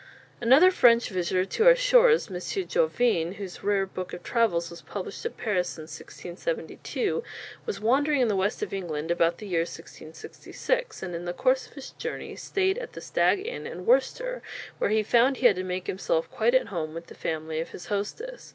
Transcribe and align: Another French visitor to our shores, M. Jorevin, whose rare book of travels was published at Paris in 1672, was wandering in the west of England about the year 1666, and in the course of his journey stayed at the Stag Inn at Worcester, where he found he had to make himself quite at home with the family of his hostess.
Another 0.41 0.71
French 0.71 1.09
visitor 1.09 1.45
to 1.45 1.67
our 1.67 1.75
shores, 1.75 2.27
M. 2.27 2.33
Jorevin, 2.33 3.35
whose 3.35 3.63
rare 3.63 3.85
book 3.85 4.13
of 4.13 4.23
travels 4.23 4.71
was 4.71 4.81
published 4.81 5.23
at 5.27 5.37
Paris 5.37 5.77
in 5.77 5.83
1672, 5.83 7.23
was 7.67 7.79
wandering 7.79 8.19
in 8.21 8.27
the 8.27 8.35
west 8.35 8.63
of 8.63 8.73
England 8.73 9.11
about 9.11 9.37
the 9.37 9.45
year 9.45 9.59
1666, 9.61 11.03
and 11.03 11.13
in 11.13 11.25
the 11.25 11.33
course 11.33 11.67
of 11.67 11.73
his 11.73 11.91
journey 11.91 12.35
stayed 12.35 12.79
at 12.79 12.93
the 12.93 12.99
Stag 12.99 13.45
Inn 13.45 13.67
at 13.67 13.77
Worcester, 13.81 14.41
where 14.79 14.89
he 14.89 15.03
found 15.03 15.37
he 15.37 15.45
had 15.45 15.57
to 15.57 15.63
make 15.63 15.85
himself 15.85 16.27
quite 16.31 16.55
at 16.55 16.69
home 16.69 16.95
with 16.95 17.05
the 17.05 17.13
family 17.13 17.59
of 17.59 17.69
his 17.69 17.85
hostess. 17.85 18.49